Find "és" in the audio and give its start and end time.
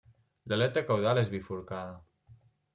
1.25-1.31